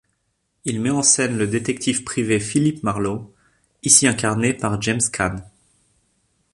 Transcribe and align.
Il 0.65 0.81
met 0.81 0.89
en 0.89 1.03
scène 1.03 1.37
le 1.37 1.45
détective 1.45 2.03
privé 2.03 2.39
Philip 2.39 2.81
Marlowe 2.81 3.31
ici 3.83 4.07
incarné 4.07 4.51
par 4.51 4.81
James 4.81 4.99
Caan. 5.15 5.35